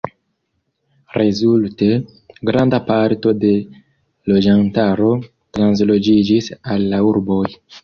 Rezulte, 1.17 1.89
granda 2.51 2.79
parto 2.89 3.35
de 3.45 3.53
loĝantaro 4.33 5.13
transloĝiĝis 5.59 6.53
al 6.75 6.91
la 6.95 7.05
urboj. 7.13 7.47